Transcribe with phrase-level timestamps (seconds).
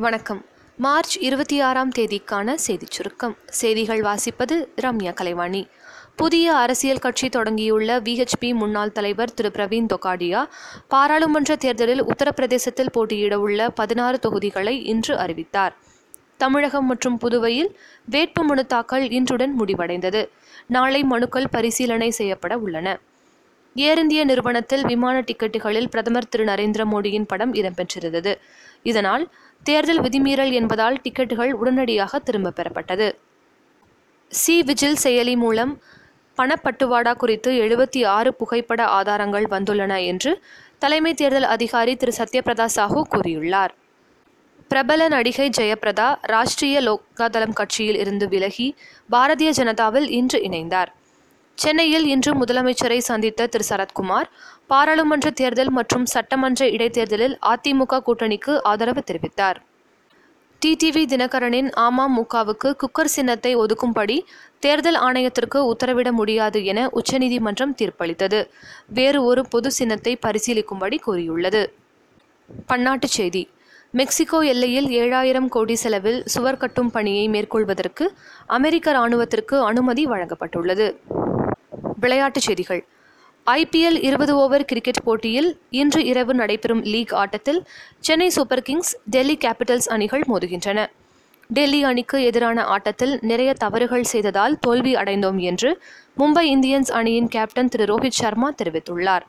[0.00, 0.44] வணக்கம்.
[0.76, 3.36] மார்ச் இருபத்தி ஆறாம் தேதிக்கான செய்திச் சுருக்கம்.
[3.46, 5.68] செய்திகள் வாசிப்பது ரம்யா கலைவாணி.
[6.16, 9.50] புதிய அரசியல் கட்சி தொடங்கியுள்ள விஹெச்பி முன்னாள் தலைவர் திரு.
[9.54, 10.44] பிரவீன் தொகாடியா
[10.88, 15.76] பாராளுமன்ற தேர்தலில் உத்தரப்பிரதேசத்தில் போட்டியிட உள்ள பதினாறு தொகுதிகளை இன்று அறிவித்தார்.
[16.36, 17.76] தமிழகம் மற்றும் புதுவையில்
[18.10, 20.28] வேட்புமனு தாக்கல் இன்றுடன் முடிவடைந்தது.
[20.66, 22.98] நாளை மனுக்கள் பரிசீலனை செய்யப்பட உள்ளன.
[23.86, 28.32] ஏர் இந்திய நிறுவனத்தில் விமான டிக்கெட்டுகளில் பிரதமர் திரு நரேந்திர மோடியின் படம் இடம்பெற்றிருந்தது.
[28.82, 29.24] இதனால்
[29.62, 33.08] தேர்தல் விதிமீறல் என்பதால் டிக்கெட்டுகள் உடனடியாக திரும்பப் பெறப்பட்டது.
[34.28, 34.62] சி.
[34.62, 35.72] விஜில் செயலி மூலம்
[36.36, 40.32] பணப்பட்டுவாடா குறித்து எழுபத்தி ஆறு புகைப்பட ஆதாரங்கள் வந்துள்ளன என்று
[40.78, 42.12] தலைமை தேர்தல் அதிகாரி திரு.
[42.18, 43.74] சத்யபிரதா சாஹூ கூறியுள்ளார்.
[44.68, 48.68] பிரபல நடிகை ஜெயபிரதா ராஷ்டிரிய லோகாதளம் கட்சியில் இருந்து விலகி
[49.12, 50.90] பாரதிய ஜனதாவில் இன்று இணைந்தார்.
[51.62, 53.64] சென்னையில் இன்று முதலமைச்சரை சந்தித்த திரு.
[53.68, 54.28] சரத்குமார்
[54.72, 59.58] பாராளுமன்ற தேர்தல் மற்றும் சட்டமன்ற இடைத்தேர்தலில் அதிமுக கூட்டணிக்கு ஆதரவு தெரிவித்தார்.
[60.62, 64.16] டிடிவி தினகரனின் அமமுகவுக்கு குக்கர் சின்னத்தை ஒதுக்கும்படி
[64.60, 68.40] தேர்தல் ஆணையத்திற்கு உத்தரவிட முடியாது என உச்சநீதிமன்றம் தீர்ப்பளித்தது.
[68.98, 71.62] வேறு ஒரு பொது சின்னத்தை பரிசீலிக்கும்படி கூறியுள்ளது
[72.72, 73.44] பன்னாட்டுச் செய்தி.
[73.98, 78.06] மெக்சிகோ எல்லையில் ஏழாயிரம் கோடி செலவில் சுவர் கட்டும் பணியை மேற்கொள்வதற்கு
[78.56, 80.88] அமெரிக்க இராணுவத்திற்கு அனுமதி வழங்கப்பட்டுள்ளது.
[82.00, 82.86] விளையாட்டுச் செய்திகள்.
[83.46, 87.66] ஐபிஎல் இருபது ஓவர் கிரிக்கெட் போட்டியில் இன்று இரவு நடைபெறும் லீக் ஆட்டத்தில்
[88.00, 90.86] Chennai Super Kings Delhi Capitals அணிகள் மோதுகின்றன.
[91.48, 95.82] டெல்லி அணிக்கு எதிரான ஆட்டத்தில் நிறைய தவறுகள் செய்ததால் தோல்வி அடைந்தோம் என்று
[96.18, 99.20] மும்பை இந்தியன்ஸ் அணியின் கேப்டன் திரு ரோஹித் சர்மா தெரிவித்துள்ளார்.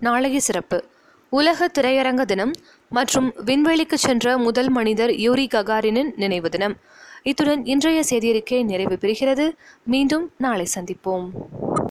[0.00, 0.84] நாளைய சிறப்பு.
[1.28, 2.52] உலக திரையரங்க தினம்
[2.88, 6.76] மற்றும் விண்வெளிக்கு சென்ற முதல் மனிதர் யூரி ககாரினின் நினைவு தினம்.
[7.22, 9.52] இத்துடன் இன்றைய செய்தியறிக்கை நிறைவு பெறுகிறது.
[9.84, 11.28] மீண்டும் நாளை சந்திப்போம்.